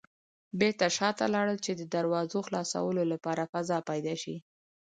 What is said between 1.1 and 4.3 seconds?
لاړل چې د دراوزو خلاصولو لپاره فضا پيدا